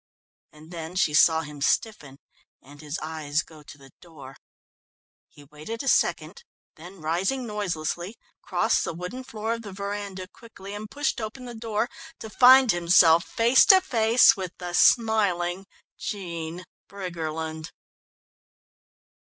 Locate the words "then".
0.71-0.95, 6.73-7.01